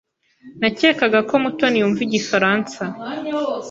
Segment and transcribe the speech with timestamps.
[0.61, 2.81] Nakekaga ko Mutoni yumva Igifaransa.